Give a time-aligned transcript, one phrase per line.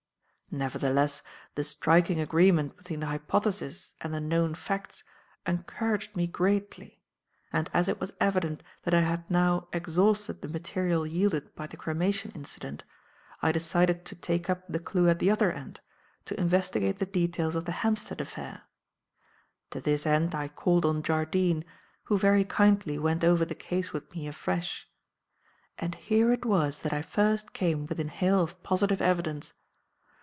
[0.53, 1.21] "Nevertheless,
[1.55, 5.01] the striking agreement between the hypothesis and the known facts
[5.47, 7.01] encouraged me greatly;
[7.53, 11.77] and, as it was evident that I had now exhausted the material yielded by the
[11.77, 12.83] cremation incident,
[13.41, 15.79] I decided to take up the clue at the other end;
[16.25, 18.63] to investigate the details of the Hampstead affair.
[19.69, 21.63] To this end I called on Jardine,
[22.03, 24.85] who very kindly went over the case with me afresh.
[25.77, 29.53] And here it was that I first came within hail of positive evidence.